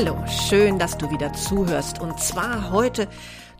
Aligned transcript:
Hallo, 0.00 0.24
schön, 0.28 0.78
dass 0.78 0.96
du 0.96 1.10
wieder 1.10 1.32
zuhörst 1.32 2.00
und 2.00 2.20
zwar 2.20 2.70
heute 2.70 3.08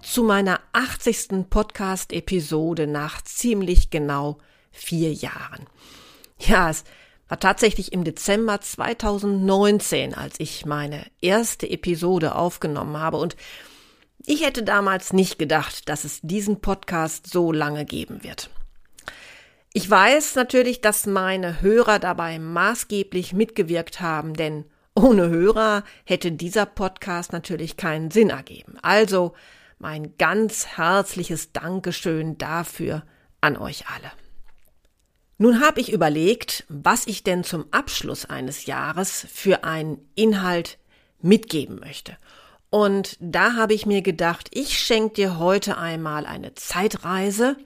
zu 0.01 0.23
meiner 0.23 0.60
80. 0.73 1.51
Podcast-Episode 1.51 2.87
nach 2.87 3.23
ziemlich 3.23 3.91
genau 3.91 4.38
vier 4.70 5.12
Jahren. 5.12 5.66
Ja, 6.38 6.70
es 6.70 6.84
war 7.27 7.41
tatsächlich 7.41 7.93
im 7.93 8.05
Dezember 8.05 8.60
2019, 8.60 10.15
als 10.15 10.38
ich 10.38 10.65
meine 10.65 11.05
erste 11.20 11.69
Episode 11.69 12.37
aufgenommen 12.37 12.96
habe 12.98 13.16
und 13.16 13.34
ich 14.24 14.46
hätte 14.46 14.62
damals 14.62 15.12
nicht 15.12 15.40
gedacht, 15.40 15.88
dass 15.88 16.05
es 16.05 16.21
diesen 16.23 16.60
Podcast 16.60 17.27
so 17.27 17.51
lange 17.51 17.84
geben 17.84 18.23
wird. 18.23 18.49
Ich 19.73 19.90
weiß 19.90 20.37
natürlich, 20.37 20.82
dass 20.82 21.05
meine 21.05 21.62
Hörer 21.62 21.99
dabei 21.99 22.38
maßgeblich 22.38 23.32
mitgewirkt 23.32 24.01
haben, 24.01 24.34
denn 24.34 24.66
ohne 24.99 25.29
Hörer 25.29 25.85
hätte 26.04 26.32
dieser 26.32 26.66
Podcast 26.66 27.32
natürlich 27.32 27.77
keinen 27.77 28.10
Sinn 28.10 28.30
ergeben. 28.30 28.79
Also 28.82 29.35
mein 29.79 30.16
ganz 30.18 30.66
herzliches 30.66 31.52
Dankeschön 31.52 32.37
dafür 32.37 33.05
an 33.40 33.57
euch 33.57 33.85
alle. 33.88 34.10
Nun 35.38 35.60
habe 35.60 35.80
ich 35.80 35.93
überlegt, 35.93 36.65
was 36.68 37.07
ich 37.07 37.23
denn 37.23 37.45
zum 37.45 37.66
Abschluss 37.71 38.24
eines 38.24 38.66
Jahres 38.66 39.24
für 39.32 39.63
einen 39.63 39.99
Inhalt 40.16 40.79
mitgeben 41.21 41.79
möchte. 41.79 42.16
Und 42.71 43.16
da 43.21 43.55
habe 43.55 43.74
ich 43.74 43.87
mir 43.87 44.02
gedacht, 44.02 44.49
ich 44.52 44.79
schenke 44.80 45.15
dir 45.15 45.38
heute 45.38 45.79
einmal 45.79 46.27
eine 46.27 46.55
Zeitreise, 46.57 47.57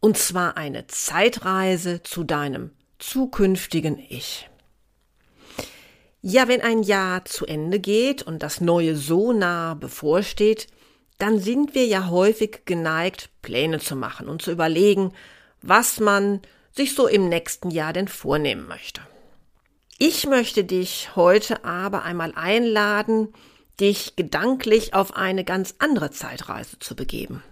und 0.00 0.18
zwar 0.18 0.56
eine 0.56 0.88
Zeitreise 0.88 2.02
zu 2.02 2.24
deinem 2.24 2.72
zukünftigen 2.98 3.98
Ich. 3.98 4.49
Ja, 6.22 6.48
wenn 6.48 6.60
ein 6.60 6.82
Jahr 6.82 7.24
zu 7.24 7.46
Ende 7.46 7.80
geht 7.80 8.22
und 8.22 8.42
das 8.42 8.60
neue 8.60 8.94
so 8.94 9.32
nah 9.32 9.74
bevorsteht, 9.74 10.66
dann 11.18 11.38
sind 11.38 11.74
wir 11.74 11.86
ja 11.86 12.08
häufig 12.08 12.62
geneigt, 12.66 13.30
Pläne 13.42 13.78
zu 13.78 13.96
machen 13.96 14.28
und 14.28 14.42
zu 14.42 14.50
überlegen, 14.50 15.12
was 15.62 16.00
man 16.00 16.40
sich 16.72 16.94
so 16.94 17.06
im 17.06 17.28
nächsten 17.28 17.70
Jahr 17.70 17.92
denn 17.92 18.08
vornehmen 18.08 18.66
möchte. 18.68 19.00
Ich 19.98 20.26
möchte 20.26 20.64
dich 20.64 21.14
heute 21.16 21.64
aber 21.64 22.04
einmal 22.04 22.32
einladen, 22.34 23.34
dich 23.80 24.16
gedanklich 24.16 24.94
auf 24.94 25.16
eine 25.16 25.44
ganz 25.44 25.74
andere 25.78 26.10
Zeitreise 26.10 26.78
zu 26.78 26.94
begeben. 26.96 27.42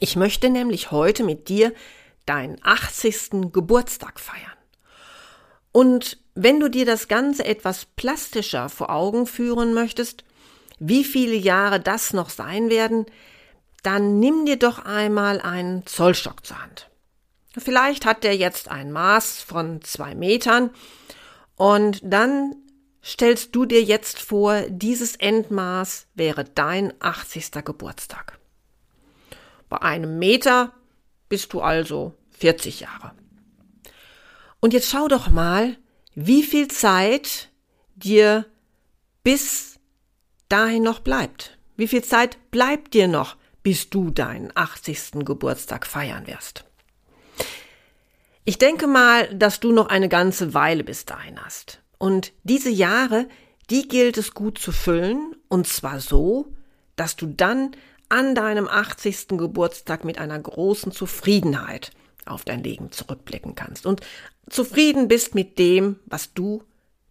Ich 0.00 0.16
möchte 0.16 0.50
nämlich 0.50 0.90
heute 0.90 1.22
mit 1.22 1.48
dir 1.48 1.72
deinen 2.26 2.58
80. 2.62 3.52
Geburtstag 3.52 4.18
feiern. 4.20 4.40
Und 5.72 6.18
wenn 6.34 6.60
du 6.60 6.68
dir 6.68 6.84
das 6.84 7.08
Ganze 7.08 7.44
etwas 7.44 7.84
plastischer 7.84 8.68
vor 8.68 8.90
Augen 8.90 9.26
führen 9.26 9.74
möchtest, 9.74 10.24
wie 10.78 11.04
viele 11.04 11.34
Jahre 11.34 11.80
das 11.80 12.12
noch 12.12 12.30
sein 12.30 12.70
werden, 12.70 13.06
dann 13.82 14.18
nimm 14.18 14.46
dir 14.46 14.58
doch 14.58 14.84
einmal 14.84 15.40
einen 15.40 15.86
Zollstock 15.86 16.44
zur 16.44 16.60
Hand. 16.60 16.90
Vielleicht 17.56 18.04
hat 18.04 18.24
der 18.24 18.36
jetzt 18.36 18.68
ein 18.68 18.90
Maß 18.90 19.40
von 19.40 19.80
zwei 19.82 20.14
Metern 20.14 20.70
und 21.56 22.00
dann 22.02 22.56
stellst 23.04 23.54
du 23.54 23.64
dir 23.66 23.82
jetzt 23.82 24.20
vor, 24.20 24.62
dieses 24.62 25.14
Endmaß 25.14 26.06
wäre 26.14 26.44
dein 26.44 26.92
80. 27.00 27.64
Geburtstag. 27.64 28.38
Bei 29.68 29.82
einem 29.82 30.18
Meter 30.18 30.72
bist 31.28 31.52
du 31.52 31.60
also 31.60 32.14
40 32.38 32.80
Jahre. 32.80 33.12
Und 34.60 34.72
jetzt 34.72 34.90
schau 34.90 35.08
doch 35.08 35.28
mal, 35.28 35.76
wie 36.14 36.42
viel 36.42 36.68
Zeit 36.68 37.50
dir 37.96 38.46
bis 39.22 39.78
dahin 40.48 40.82
noch 40.82 41.00
bleibt. 41.00 41.58
Wie 41.76 41.88
viel 41.88 42.04
Zeit 42.04 42.38
bleibt 42.50 42.94
dir 42.94 43.08
noch, 43.08 43.36
bis 43.62 43.90
du 43.90 44.10
deinen 44.10 44.52
80. 44.54 45.24
Geburtstag 45.24 45.86
feiern 45.86 46.26
wirst? 46.26 46.64
Ich 48.44 48.58
denke 48.58 48.86
mal, 48.86 49.34
dass 49.34 49.58
du 49.58 49.72
noch 49.72 49.88
eine 49.88 50.08
ganze 50.08 50.52
Weile 50.54 50.84
bis 50.84 51.06
dahin 51.06 51.42
hast. 51.42 51.80
Und 51.98 52.32
diese 52.42 52.70
Jahre, 52.70 53.26
die 53.70 53.88
gilt 53.88 54.18
es 54.18 54.34
gut 54.34 54.58
zu 54.58 54.70
füllen, 54.70 55.34
und 55.48 55.66
zwar 55.66 55.98
so, 55.98 56.52
dass 56.96 57.16
du 57.16 57.26
dann 57.26 57.74
an 58.10 58.34
deinem 58.34 58.68
80. 58.68 59.28
Geburtstag 59.30 60.04
mit 60.04 60.18
einer 60.18 60.38
großen 60.38 60.92
Zufriedenheit 60.92 61.90
auf 62.26 62.44
dein 62.44 62.62
Leben 62.62 62.92
zurückblicken 62.92 63.54
kannst 63.54 63.86
und 63.86 64.00
zufrieden 64.48 65.08
bist 65.08 65.34
mit 65.34 65.58
dem, 65.58 65.96
was 66.06 66.34
du 66.34 66.62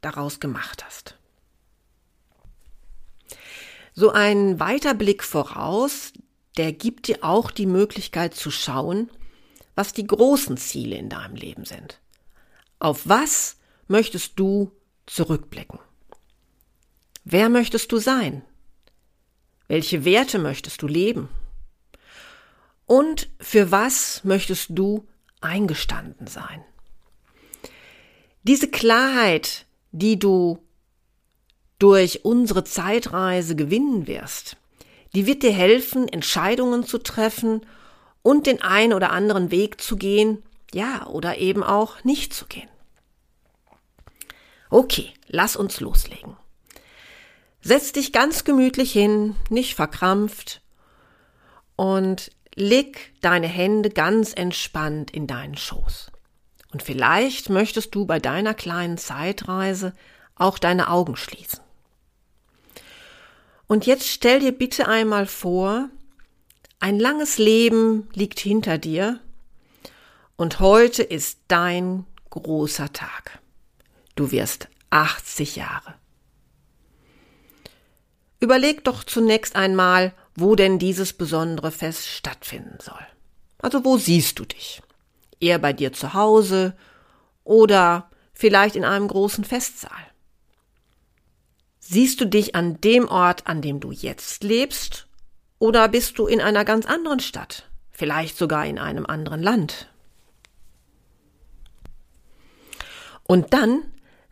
daraus 0.01 0.39
gemacht 0.39 0.85
hast. 0.85 1.17
So 3.93 4.11
ein 4.11 4.59
Weiterblick 4.59 5.23
voraus, 5.23 6.13
der 6.57 6.71
gibt 6.73 7.07
dir 7.07 7.19
auch 7.21 7.51
die 7.51 7.65
Möglichkeit 7.65 8.33
zu 8.33 8.51
schauen, 8.51 9.09
was 9.75 9.93
die 9.93 10.05
großen 10.05 10.57
Ziele 10.57 10.97
in 10.97 11.09
deinem 11.09 11.35
Leben 11.35 11.65
sind. 11.65 11.99
Auf 12.79 13.07
was 13.07 13.57
möchtest 13.87 14.39
du 14.39 14.71
zurückblicken? 15.05 15.79
Wer 17.23 17.49
möchtest 17.49 17.91
du 17.91 17.97
sein? 17.97 18.43
Welche 19.67 20.05
Werte 20.05 20.39
möchtest 20.39 20.81
du 20.81 20.87
leben? 20.87 21.29
Und 22.93 23.27
für 23.39 23.71
was 23.71 24.23
möchtest 24.23 24.67
du 24.69 25.07
eingestanden 25.41 26.27
sein? 26.27 26.63
Diese 28.43 28.69
Klarheit, 28.69 29.65
die 29.91 30.19
du 30.19 30.59
durch 31.79 32.23
unsere 32.23 32.63
Zeitreise 32.63 33.55
gewinnen 33.55 34.05
wirst, 34.05 34.57
die 35.15 35.25
wird 35.25 35.41
dir 35.41 35.51
helfen, 35.51 36.07
Entscheidungen 36.07 36.85
zu 36.85 36.99
treffen 36.99 37.65
und 38.21 38.45
den 38.45 38.61
einen 38.61 38.93
oder 38.93 39.09
anderen 39.09 39.49
Weg 39.49 39.81
zu 39.81 39.95
gehen, 39.95 40.43
ja, 40.71 41.07
oder 41.07 41.39
eben 41.39 41.63
auch 41.63 42.03
nicht 42.03 42.31
zu 42.31 42.45
gehen. 42.45 42.69
Okay, 44.69 45.11
lass 45.25 45.55
uns 45.55 45.79
loslegen. 45.79 46.37
Setz 47.59 47.91
dich 47.91 48.13
ganz 48.13 48.43
gemütlich 48.43 48.91
hin, 48.91 49.35
nicht 49.49 49.73
verkrampft 49.73 50.61
und 51.75 52.29
leg 52.55 53.13
deine 53.21 53.47
Hände 53.47 53.89
ganz 53.89 54.33
entspannt 54.33 55.11
in 55.11 55.27
deinen 55.27 55.57
Schoß. 55.57 56.11
Und 56.71 56.83
vielleicht 56.83 57.49
möchtest 57.49 57.93
du 57.95 58.05
bei 58.05 58.19
deiner 58.19 58.53
kleinen 58.53 58.97
Zeitreise 58.97 59.93
auch 60.35 60.57
deine 60.57 60.89
Augen 60.89 61.15
schließen. 61.15 61.59
Und 63.67 63.85
jetzt 63.85 64.07
stell 64.07 64.39
dir 64.39 64.51
bitte 64.51 64.87
einmal 64.87 65.25
vor, 65.25 65.89
ein 66.79 66.99
langes 66.99 67.37
Leben 67.37 68.09
liegt 68.13 68.39
hinter 68.39 68.77
dir 68.77 69.19
und 70.35 70.59
heute 70.59 71.01
ist 71.03 71.39
dein 71.47 72.05
großer 72.29 72.91
Tag. 72.91 73.39
Du 74.15 74.31
wirst 74.31 74.67
80 74.89 75.55
Jahre. 75.55 75.95
Überleg 78.39 78.83
doch 78.83 79.03
zunächst 79.03 79.55
einmal, 79.55 80.13
wo 80.35 80.55
denn 80.55 80.79
dieses 80.79 81.13
besondere 81.13 81.71
Fest 81.71 82.07
stattfinden 82.07 82.77
soll. 82.81 83.05
Also 83.59 83.85
wo 83.85 83.97
siehst 83.97 84.39
du 84.39 84.45
dich? 84.45 84.81
eher 85.43 85.59
bei 85.59 85.73
dir 85.73 85.93
zu 85.93 86.13
Hause 86.13 86.73
oder 87.43 88.09
vielleicht 88.33 88.75
in 88.75 88.85
einem 88.85 89.07
großen 89.07 89.43
Festsaal. 89.43 89.91
Siehst 91.79 92.21
du 92.21 92.25
dich 92.25 92.55
an 92.55 92.79
dem 92.81 93.07
Ort, 93.07 93.45
an 93.45 93.61
dem 93.61 93.79
du 93.79 93.91
jetzt 93.91 94.43
lebst, 94.43 95.07
oder 95.59 95.87
bist 95.89 96.17
du 96.17 96.27
in 96.27 96.41
einer 96.41 96.65
ganz 96.65 96.85
anderen 96.85 97.19
Stadt, 97.19 97.69
vielleicht 97.91 98.37
sogar 98.37 98.65
in 98.65 98.79
einem 98.79 99.05
anderen 99.05 99.43
Land? 99.43 99.89
Und 103.23 103.53
dann 103.53 103.83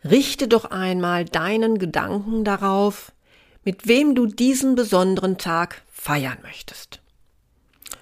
richte 0.04 0.48
doch 0.48 0.66
einmal 0.66 1.24
deinen 1.24 1.78
Gedanken 1.78 2.44
darauf, 2.44 3.12
mit 3.64 3.86
wem 3.86 4.14
du 4.14 4.26
diesen 4.26 4.74
besonderen 4.74 5.38
Tag 5.38 5.82
feiern 6.02 6.38
möchtest. 6.42 7.00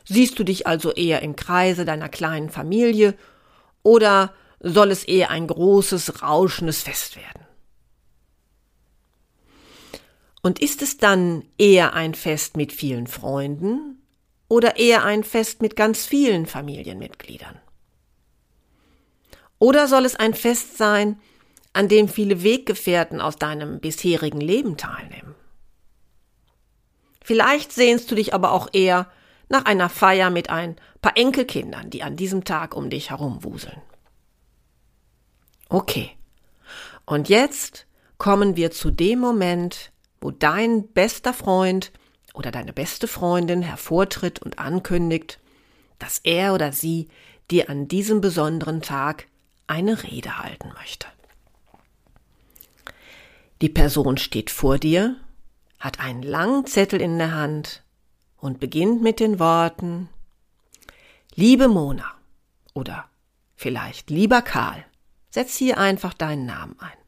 Siehst 0.06 0.38
du 0.38 0.44
dich 0.44 0.66
also 0.66 0.90
eher 0.90 1.20
im 1.20 1.36
Kreise 1.36 1.84
deiner 1.84 2.08
kleinen 2.08 2.48
Familie 2.48 3.14
oder 3.82 4.32
soll 4.58 4.90
es 4.90 5.04
eher 5.04 5.30
ein 5.30 5.46
großes, 5.46 6.22
rauschendes 6.22 6.82
Fest 6.82 7.16
werden? 7.16 7.44
Und 10.40 10.60
ist 10.60 10.80
es 10.80 10.96
dann 10.96 11.44
eher 11.58 11.92
ein 11.92 12.14
Fest 12.14 12.56
mit 12.56 12.72
vielen 12.72 13.06
Freunden 13.06 14.02
oder 14.48 14.76
eher 14.78 15.04
ein 15.04 15.22
Fest 15.22 15.60
mit 15.60 15.76
ganz 15.76 16.06
vielen 16.06 16.46
Familienmitgliedern? 16.46 17.60
Oder 19.58 19.86
soll 19.88 20.06
es 20.06 20.16
ein 20.16 20.32
Fest 20.32 20.78
sein, 20.78 21.20
an 21.74 21.88
dem 21.88 22.08
viele 22.08 22.42
Weggefährten 22.42 23.20
aus 23.20 23.36
deinem 23.36 23.78
bisherigen 23.78 24.40
Leben 24.40 24.78
teilnehmen? 24.78 25.34
Vielleicht 27.30 27.70
sehnst 27.70 28.10
du 28.10 28.16
dich 28.16 28.34
aber 28.34 28.50
auch 28.50 28.70
eher 28.72 29.06
nach 29.48 29.64
einer 29.64 29.88
Feier 29.88 30.30
mit 30.30 30.50
ein 30.50 30.74
paar 31.00 31.16
Enkelkindern, 31.16 31.88
die 31.88 32.02
an 32.02 32.16
diesem 32.16 32.42
Tag 32.42 32.74
um 32.74 32.90
dich 32.90 33.10
herumwuseln. 33.10 33.80
Okay. 35.68 36.10
Und 37.06 37.28
jetzt 37.28 37.86
kommen 38.18 38.56
wir 38.56 38.72
zu 38.72 38.90
dem 38.90 39.20
Moment, 39.20 39.92
wo 40.20 40.32
dein 40.32 40.88
bester 40.88 41.32
Freund 41.32 41.92
oder 42.34 42.50
deine 42.50 42.72
beste 42.72 43.06
Freundin 43.06 43.62
hervortritt 43.62 44.42
und 44.42 44.58
ankündigt, 44.58 45.38
dass 46.00 46.18
er 46.24 46.52
oder 46.52 46.72
sie 46.72 47.10
dir 47.48 47.70
an 47.70 47.86
diesem 47.86 48.20
besonderen 48.20 48.82
Tag 48.82 49.28
eine 49.68 50.02
Rede 50.02 50.38
halten 50.38 50.72
möchte. 50.76 51.06
Die 53.60 53.68
Person 53.68 54.16
steht 54.16 54.50
vor 54.50 54.78
dir, 54.78 55.14
hat 55.80 55.98
einen 55.98 56.22
langen 56.22 56.66
Zettel 56.66 57.00
in 57.00 57.18
der 57.18 57.34
Hand 57.34 57.82
und 58.36 58.60
beginnt 58.60 59.02
mit 59.02 59.18
den 59.18 59.38
Worten 59.38 60.08
Liebe 61.34 61.68
Mona 61.68 62.12
oder 62.74 63.06
vielleicht 63.56 64.10
lieber 64.10 64.42
Karl, 64.42 64.84
setz 65.30 65.56
hier 65.56 65.78
einfach 65.78 66.14
deinen 66.14 66.46
Namen 66.46 66.76
ein 66.78 67.00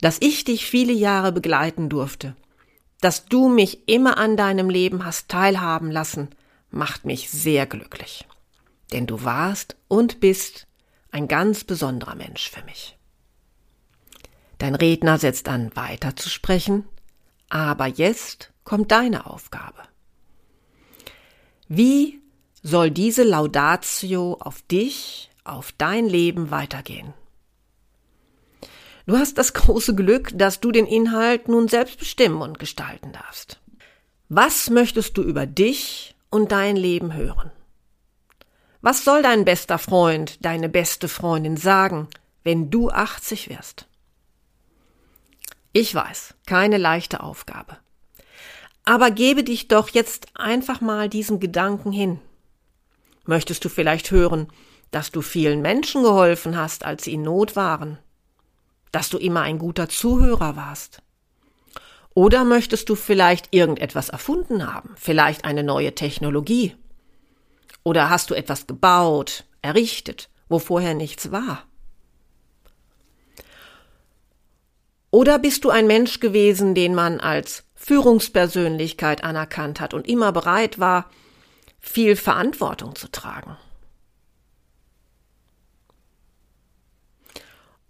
dass 0.00 0.18
ich 0.20 0.44
dich 0.44 0.66
viele 0.66 0.92
Jahre 0.92 1.32
begleiten 1.32 1.88
durfte, 1.88 2.36
dass 3.00 3.26
du 3.26 3.48
mich 3.48 3.88
immer 3.88 4.18
an 4.18 4.36
deinem 4.36 4.70
Leben 4.70 5.04
hast 5.04 5.28
teilhaben 5.28 5.90
lassen, 5.90 6.30
macht 6.70 7.04
mich 7.04 7.30
sehr 7.30 7.66
glücklich. 7.66 8.26
Denn 8.92 9.06
du 9.06 9.24
warst 9.24 9.76
und 9.88 10.20
bist 10.20 10.66
ein 11.10 11.28
ganz 11.28 11.64
besonderer 11.64 12.14
Mensch 12.14 12.50
für 12.50 12.64
mich. 12.64 12.97
Dein 14.58 14.74
Redner 14.74 15.18
setzt 15.18 15.48
an, 15.48 15.74
weiter 15.74 16.16
zu 16.16 16.28
sprechen, 16.28 16.84
aber 17.48 17.86
jetzt 17.86 18.52
kommt 18.64 18.90
deine 18.90 19.26
Aufgabe. 19.26 19.82
Wie 21.68 22.20
soll 22.62 22.90
diese 22.90 23.22
Laudatio 23.22 24.36
auf 24.40 24.62
dich, 24.62 25.30
auf 25.44 25.72
dein 25.78 26.06
Leben 26.06 26.50
weitergehen? 26.50 27.14
Du 29.06 29.16
hast 29.16 29.38
das 29.38 29.52
große 29.54 29.94
Glück, 29.94 30.30
dass 30.34 30.60
du 30.60 30.70
den 30.72 30.86
Inhalt 30.86 31.48
nun 31.48 31.68
selbst 31.68 31.98
bestimmen 31.98 32.42
und 32.42 32.58
gestalten 32.58 33.12
darfst. 33.12 33.60
Was 34.28 34.68
möchtest 34.68 35.16
du 35.16 35.22
über 35.22 35.46
dich 35.46 36.14
und 36.30 36.52
dein 36.52 36.76
Leben 36.76 37.14
hören? 37.14 37.50
Was 38.82 39.04
soll 39.04 39.22
dein 39.22 39.44
bester 39.44 39.78
Freund, 39.78 40.44
deine 40.44 40.68
beste 40.68 41.08
Freundin 41.08 41.56
sagen, 41.56 42.08
wenn 42.44 42.70
du 42.70 42.90
80 42.90 43.48
wirst? 43.48 43.87
Ich 45.78 45.94
weiß, 45.94 46.34
keine 46.44 46.76
leichte 46.76 47.22
Aufgabe. 47.22 47.76
Aber 48.84 49.12
gebe 49.12 49.44
dich 49.44 49.68
doch 49.68 49.90
jetzt 49.90 50.26
einfach 50.34 50.80
mal 50.80 51.08
diesem 51.08 51.38
Gedanken 51.38 51.92
hin. 51.92 52.18
Möchtest 53.26 53.64
du 53.64 53.68
vielleicht 53.68 54.10
hören, 54.10 54.48
dass 54.90 55.12
du 55.12 55.22
vielen 55.22 55.62
Menschen 55.62 56.02
geholfen 56.02 56.56
hast, 56.56 56.84
als 56.84 57.04
sie 57.04 57.12
in 57.12 57.22
Not 57.22 57.54
waren? 57.54 57.98
dass 58.90 59.10
du 59.10 59.18
immer 59.18 59.42
ein 59.42 59.58
guter 59.58 59.88
Zuhörer 59.88 60.56
warst? 60.56 61.02
Oder 62.14 62.44
möchtest 62.44 62.88
du 62.88 62.94
vielleicht 62.96 63.54
irgendetwas 63.54 64.08
erfunden 64.08 64.66
haben, 64.66 64.94
vielleicht 64.96 65.44
eine 65.44 65.62
neue 65.62 65.94
Technologie? 65.94 66.74
Oder 67.84 68.10
hast 68.10 68.30
du 68.30 68.34
etwas 68.34 68.66
gebaut, 68.66 69.44
errichtet, 69.62 70.30
wo 70.48 70.58
vorher 70.58 70.94
nichts 70.94 71.30
war? 71.30 71.67
Oder 75.10 75.38
bist 75.38 75.64
du 75.64 75.70
ein 75.70 75.86
Mensch 75.86 76.20
gewesen, 76.20 76.74
den 76.74 76.94
man 76.94 77.20
als 77.20 77.64
Führungspersönlichkeit 77.74 79.24
anerkannt 79.24 79.80
hat 79.80 79.94
und 79.94 80.06
immer 80.06 80.32
bereit 80.32 80.78
war, 80.78 81.10
viel 81.80 82.16
Verantwortung 82.16 82.94
zu 82.94 83.10
tragen? 83.10 83.56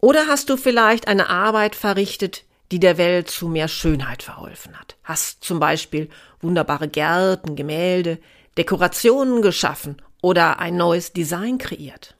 Oder 0.00 0.29
hast 0.29 0.49
du 0.49 0.56
vielleicht 0.56 1.09
eine 1.09 1.29
Arbeit 1.29 1.75
verrichtet, 1.75 2.44
die 2.70 2.79
der 2.79 2.99
Welt 2.99 3.29
zu 3.29 3.49
mehr 3.49 3.67
Schönheit 3.67 4.23
verholfen 4.23 4.79
hat? 4.79 4.97
Hast 5.03 5.43
zum 5.43 5.59
Beispiel 5.59 6.09
wunderbare 6.41 6.87
Gärten, 6.87 7.56
Gemälde, 7.56 8.21
Dekorationen 8.56 9.43
geschaffen 9.43 10.00
oder 10.23 10.61
ein 10.61 10.76
neues 10.76 11.12
Design 11.12 11.59
kreiert? 11.59 12.18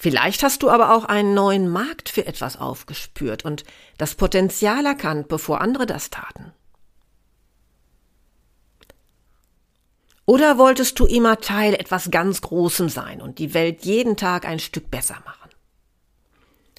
Vielleicht 0.00 0.44
hast 0.44 0.62
du 0.62 0.70
aber 0.70 0.94
auch 0.94 1.06
einen 1.06 1.34
neuen 1.34 1.68
Markt 1.68 2.08
für 2.08 2.24
etwas 2.24 2.56
aufgespürt 2.56 3.44
und 3.44 3.64
das 3.98 4.14
Potenzial 4.14 4.86
erkannt, 4.86 5.26
bevor 5.26 5.60
andere 5.60 5.86
das 5.86 6.08
taten. 6.08 6.52
Oder 10.24 10.56
wolltest 10.56 11.00
du 11.00 11.06
immer 11.06 11.40
Teil 11.40 11.74
etwas 11.74 12.12
ganz 12.12 12.42
Großem 12.42 12.88
sein 12.88 13.20
und 13.20 13.40
die 13.40 13.54
Welt 13.54 13.84
jeden 13.84 14.16
Tag 14.16 14.46
ein 14.46 14.60
Stück 14.60 14.88
besser 14.88 15.16
machen? 15.24 15.50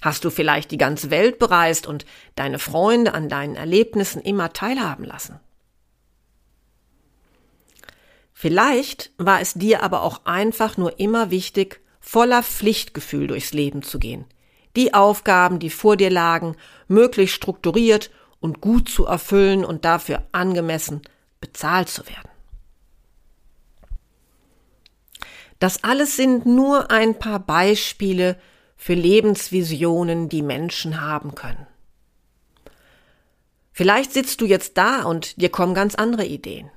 Hast 0.01 0.23
du 0.23 0.29
vielleicht 0.29 0.71
die 0.71 0.77
ganze 0.77 1.09
Welt 1.09 1.39
bereist 1.39 1.87
und 1.87 2.05
deine 2.35 2.57
Freunde 2.57 3.13
an 3.13 3.27
deinen 3.27 3.55
Erlebnissen 3.55 4.21
immer 4.21 4.53
teilhaben 4.53 5.03
lassen? 5.03 5.41
Vielleicht 8.31 9.11
war 9.17 9.41
es 9.41 9.55
dir 9.55 9.83
aber 9.83 10.03
auch 10.03 10.21
einfach 10.23 10.77
nur 10.77 11.01
immer 11.01 11.31
wichtig, 11.31 11.81
voller 11.99 12.43
Pflichtgefühl 12.43 13.27
durchs 13.27 13.53
Leben 13.53 13.83
zu 13.83 13.99
gehen, 13.99 14.25
die 14.75 14.93
Aufgaben, 14.93 15.59
die 15.59 15.69
vor 15.69 15.97
dir 15.97 16.09
lagen, 16.09 16.55
möglichst 16.87 17.35
strukturiert 17.35 18.11
und 18.39 18.61
gut 18.61 18.89
zu 18.89 19.05
erfüllen 19.05 19.65
und 19.65 19.85
dafür 19.85 20.23
angemessen 20.31 21.01
bezahlt 21.41 21.89
zu 21.89 22.05
werden. 22.07 22.29
Das 25.59 25.83
alles 25.83 26.15
sind 26.15 26.45
nur 26.45 26.89
ein 26.89 27.19
paar 27.19 27.39
Beispiele 27.39 28.39
für 28.77 28.93
Lebensvisionen, 28.93 30.29
die 30.29 30.41
Menschen 30.41 31.01
haben 31.01 31.35
können. 31.35 31.67
Vielleicht 33.73 34.13
sitzt 34.13 34.41
du 34.41 34.45
jetzt 34.45 34.77
da 34.77 35.03
und 35.03 35.41
dir 35.41 35.49
kommen 35.49 35.73
ganz 35.73 35.95
andere 35.95 36.25
Ideen. 36.25 36.71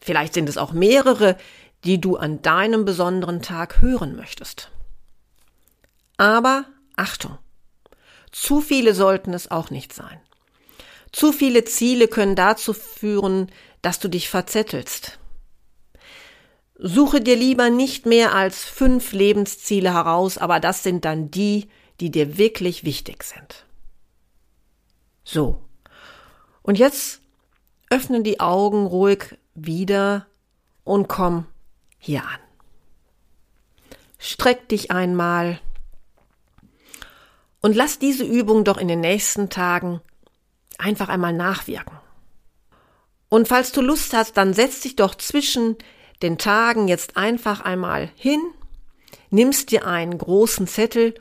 Vielleicht 0.00 0.34
sind 0.34 0.48
es 0.48 0.58
auch 0.58 0.72
mehrere, 0.72 1.36
die 1.84 2.00
du 2.00 2.16
an 2.16 2.42
deinem 2.42 2.84
besonderen 2.84 3.42
Tag 3.42 3.80
hören 3.80 4.16
möchtest. 4.16 4.70
Aber 6.16 6.66
Achtung, 6.96 7.38
zu 8.30 8.60
viele 8.60 8.94
sollten 8.94 9.34
es 9.34 9.50
auch 9.50 9.70
nicht 9.70 9.92
sein. 9.92 10.20
Zu 11.10 11.32
viele 11.32 11.64
Ziele 11.64 12.08
können 12.08 12.36
dazu 12.36 12.72
führen, 12.72 13.50
dass 13.82 13.98
du 13.98 14.08
dich 14.08 14.28
verzettelst, 14.28 15.18
Suche 16.84 17.20
dir 17.20 17.36
lieber 17.36 17.70
nicht 17.70 18.06
mehr 18.06 18.34
als 18.34 18.64
fünf 18.64 19.12
Lebensziele 19.12 19.94
heraus, 19.94 20.36
aber 20.36 20.58
das 20.58 20.82
sind 20.82 21.04
dann 21.04 21.30
die, 21.30 21.68
die 22.00 22.10
dir 22.10 22.38
wirklich 22.38 22.82
wichtig 22.82 23.22
sind. 23.22 23.66
So. 25.22 25.62
Und 26.60 26.80
jetzt 26.80 27.20
öffne 27.88 28.22
die 28.22 28.40
Augen 28.40 28.86
ruhig 28.86 29.38
wieder 29.54 30.26
und 30.82 31.06
komm 31.06 31.46
hier 32.02 32.24
an. 32.24 32.40
Streck 34.18 34.68
dich 34.68 34.90
einmal 34.90 35.60
und 37.60 37.76
lass 37.76 38.00
diese 38.00 38.24
Übung 38.24 38.64
doch 38.64 38.76
in 38.76 38.88
den 38.88 39.00
nächsten 39.00 39.50
Tagen 39.50 40.00
einfach 40.78 41.08
einmal 41.08 41.32
nachwirken. 41.32 41.96
Und 43.28 43.46
falls 43.46 43.70
du 43.70 43.80
Lust 43.80 44.12
hast, 44.14 44.36
dann 44.36 44.52
setz 44.52 44.80
dich 44.80 44.96
doch 44.96 45.14
zwischen 45.14 45.76
den 46.22 46.38
Tagen 46.38 46.88
jetzt 46.88 47.16
einfach 47.16 47.60
einmal 47.60 48.10
hin, 48.16 48.40
nimmst 49.30 49.70
dir 49.70 49.86
einen 49.86 50.18
großen 50.18 50.66
Zettel 50.66 51.14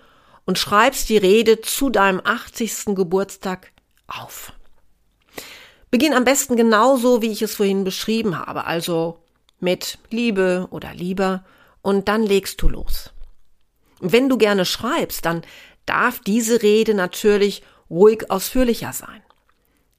und 0.45 0.57
schreibst 0.57 1.09
die 1.09 1.17
Rede 1.17 1.61
zu 1.61 1.91
deinem 1.91 2.21
80. 2.23 2.95
Geburtstag 2.95 3.71
auf. 4.07 4.51
Beginn 5.91 6.13
am 6.13 6.23
besten 6.23 6.55
genauso, 6.55 7.21
wie 7.21 7.31
ich 7.31 7.43
es 7.43 7.55
vorhin 7.55 7.83
beschrieben 7.83 8.38
habe, 8.39 8.65
also 8.65 9.21
mit 9.62 9.98
Liebe 10.10 10.68
oder 10.72 10.94
lieber, 10.94 11.44
und 11.82 12.08
dann 12.08 12.24
legst 12.24 12.62
du 12.62 12.70
los. 12.70 13.12
wenn 14.00 14.30
du 14.30 14.38
gerne 14.38 14.65
schreibst, 14.65 15.25
dann 15.25 15.44
darf 15.86 16.20
diese 16.20 16.62
Rede 16.63 16.94
natürlich 16.94 17.63
ruhig 17.89 18.32
ausführlicher 18.32 18.94
sein. 18.94 19.22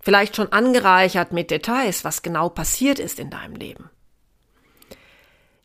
Vielleicht 0.00 0.34
schon 0.34 0.50
angereichert 0.50 1.32
mit 1.32 1.50
Details, 1.52 2.04
was 2.04 2.22
genau 2.22 2.48
passiert 2.48 2.98
ist 2.98 3.20
in 3.20 3.30
deinem 3.30 3.54
Leben. 3.54 3.90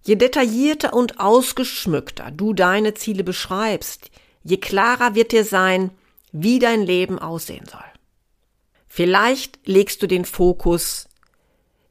Je 0.04 0.16
detaillierter 0.16 0.94
und 0.94 1.20
ausgeschmückter 1.20 2.32
du 2.32 2.54
deine 2.54 2.94
Ziele 2.94 3.24
beschreibst, 3.24 4.12
je 4.44 4.58
klarer 4.58 5.16
wird 5.16 5.32
dir 5.32 5.44
sein, 5.44 5.92
wie 6.32 6.60
dein 6.60 6.84
Leben 6.84 7.18
aussehen 7.20 7.66
soll. 7.66 7.82
Vielleicht 8.88 9.60
legst 9.66 10.02
du 10.02 10.08
den 10.08 10.26
Fokus 10.26 11.10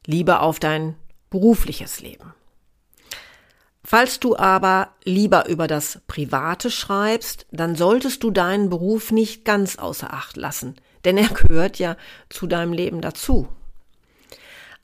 lieber 0.05 0.41
auf 0.41 0.59
dein 0.59 0.95
berufliches 1.37 2.01
Leben. 2.01 2.33
Falls 3.83 4.19
du 4.19 4.35
aber 4.35 4.89
lieber 5.03 5.47
über 5.47 5.67
das 5.67 6.01
Private 6.07 6.71
schreibst, 6.71 7.45
dann 7.51 7.75
solltest 7.75 8.23
du 8.23 8.31
deinen 8.31 8.69
Beruf 8.69 9.11
nicht 9.11 9.45
ganz 9.45 9.77
außer 9.77 10.11
Acht 10.11 10.35
lassen, 10.35 10.77
denn 11.05 11.15
er 11.15 11.29
gehört 11.47 11.77
ja 11.77 11.95
zu 12.29 12.47
deinem 12.47 12.73
Leben 12.73 13.01
dazu. 13.01 13.47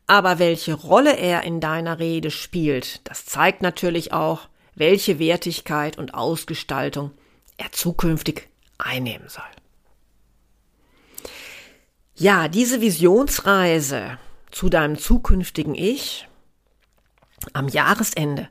Aber 0.06 0.38
welche 0.38 0.76
Rolle 0.76 1.18
er 1.18 1.42
in 1.42 1.60
deiner 1.60 1.98
Rede 1.98 2.30
spielt, 2.30 3.02
das 3.10 3.26
zeigt 3.26 3.64
natürlich 3.64 4.14
auch, 4.14 4.48
welche 4.76 5.18
Wertigkeit 5.18 5.98
und 5.98 6.14
Ausgestaltung 6.14 7.12
er 7.58 7.72
zukünftig 7.72 8.48
einnehmen 8.78 9.28
soll. 9.28 9.44
Ja, 12.14 12.48
diese 12.48 12.80
Visionsreise 12.80 14.20
zu 14.52 14.70
deinem 14.70 15.00
zukünftigen 15.00 15.74
Ich 15.74 16.28
am 17.54 17.68
Jahresende 17.68 18.50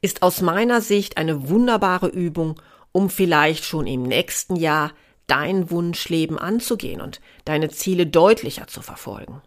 ist 0.00 0.22
aus 0.22 0.40
meiner 0.40 0.80
Sicht 0.80 1.16
eine 1.16 1.48
wunderbare 1.48 2.08
Übung, 2.08 2.60
um 2.92 3.10
vielleicht 3.10 3.64
schon 3.64 3.86
im 3.86 4.02
nächsten 4.02 4.56
Jahr 4.56 4.92
dein 5.26 5.70
Wunschleben 5.70 6.38
anzugehen 6.38 7.00
und 7.00 7.20
deine 7.44 7.68
Ziele 7.68 8.06
deutlicher 8.06 8.66
zu 8.66 8.82
verfolgen. 8.82 9.42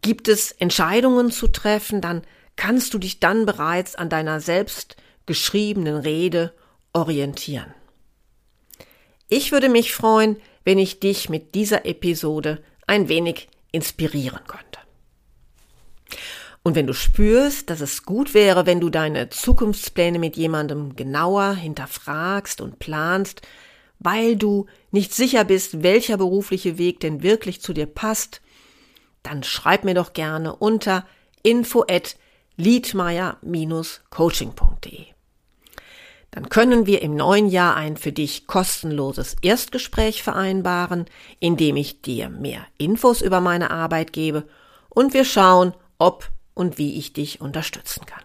Gibt 0.00 0.28
es 0.28 0.52
Entscheidungen 0.52 1.30
zu 1.30 1.48
treffen, 1.48 2.00
dann 2.00 2.22
kannst 2.56 2.94
du 2.94 2.98
dich 2.98 3.20
dann 3.20 3.46
bereits 3.46 3.94
an 3.94 4.08
deiner 4.08 4.40
selbst 4.40 4.96
geschriebenen 5.26 5.96
Rede 5.96 6.54
orientieren. 6.92 7.74
Ich 9.28 9.52
würde 9.52 9.68
mich 9.68 9.94
freuen, 9.94 10.36
wenn 10.64 10.78
ich 10.78 11.00
dich 11.00 11.28
mit 11.28 11.54
dieser 11.54 11.86
Episode 11.86 12.62
ein 12.86 13.08
wenig 13.08 13.48
inspirieren 13.72 14.40
könnte. 14.46 14.81
Und 16.62 16.76
wenn 16.76 16.86
du 16.86 16.94
spürst, 16.94 17.70
dass 17.70 17.80
es 17.80 18.04
gut 18.04 18.34
wäre, 18.34 18.66
wenn 18.66 18.80
du 18.80 18.88
deine 18.88 19.30
Zukunftspläne 19.30 20.20
mit 20.20 20.36
jemandem 20.36 20.94
genauer 20.94 21.54
hinterfragst 21.54 22.60
und 22.60 22.78
planst, 22.78 23.42
weil 23.98 24.36
du 24.36 24.66
nicht 24.90 25.12
sicher 25.12 25.44
bist, 25.44 25.82
welcher 25.82 26.18
berufliche 26.18 26.78
Weg 26.78 27.00
denn 27.00 27.22
wirklich 27.22 27.60
zu 27.60 27.72
dir 27.72 27.86
passt, 27.86 28.42
dann 29.22 29.42
schreib 29.42 29.84
mir 29.84 29.94
doch 29.94 30.12
gerne 30.12 30.54
unter 30.54 31.06
info 31.42 31.84
at 31.88 32.16
liedmeier-coaching.de. 32.56 35.06
Dann 36.30 36.48
können 36.48 36.86
wir 36.86 37.02
im 37.02 37.14
neuen 37.14 37.48
Jahr 37.48 37.76
ein 37.76 37.98
für 37.98 38.12
dich 38.12 38.46
kostenloses 38.46 39.36
Erstgespräch 39.42 40.22
vereinbaren, 40.22 41.06
in 41.40 41.56
dem 41.56 41.76
ich 41.76 42.02
dir 42.02 42.28
mehr 42.30 42.64
Infos 42.78 43.20
über 43.20 43.40
meine 43.40 43.70
Arbeit 43.70 44.12
gebe 44.12 44.46
und 44.88 45.12
wir 45.12 45.24
schauen, 45.24 45.74
ob 45.98 46.30
und 46.54 46.78
wie 46.78 46.98
ich 46.98 47.12
dich 47.12 47.40
unterstützen 47.40 48.06
kann. 48.06 48.22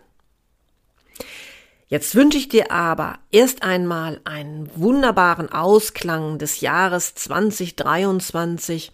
Jetzt 1.90 2.16
wünsche 2.16 2.38
ich 2.38 2.50
dir 2.50 2.70
aber 2.72 3.20
erst 3.32 3.64
einmal 3.64 4.20
einen 4.26 4.70
wunderbaren 4.76 5.50
Ausklang 5.50 6.38
des 6.38 6.60
Jahres 6.60 7.16
2023 7.16 8.92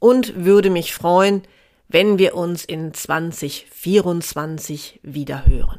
und 0.00 0.44
würde 0.44 0.70
mich 0.70 0.92
freuen, 0.92 1.42
wenn 1.86 2.18
wir 2.18 2.34
uns 2.34 2.64
in 2.64 2.92
2024 2.92 4.98
wieder 5.04 5.46
hören. 5.46 5.78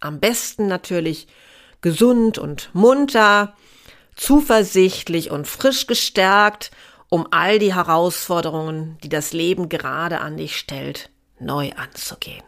Am 0.00 0.20
besten 0.20 0.66
natürlich 0.66 1.28
gesund 1.80 2.36
und 2.36 2.68
munter, 2.74 3.54
zuversichtlich 4.16 5.30
und 5.30 5.48
frisch 5.48 5.86
gestärkt, 5.86 6.72
um 7.08 7.26
all 7.30 7.58
die 7.58 7.74
Herausforderungen, 7.74 8.98
die 9.02 9.08
das 9.08 9.32
Leben 9.32 9.70
gerade 9.70 10.20
an 10.20 10.36
dich 10.36 10.56
stellt, 10.56 11.08
neu 11.38 11.70
anzugehen. 11.76 12.44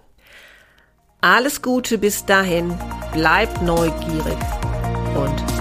Alles 1.20 1.62
Gute 1.62 1.98
bis 1.98 2.24
dahin, 2.24 2.78
bleib 3.12 3.60
neugierig 3.62 4.38
und 5.16 5.57